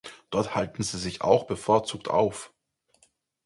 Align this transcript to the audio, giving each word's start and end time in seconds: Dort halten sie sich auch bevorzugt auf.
Dort 0.31 0.55
halten 0.55 0.81
sie 0.81 0.97
sich 0.97 1.21
auch 1.21 1.43
bevorzugt 1.43 2.07
auf. 2.09 2.51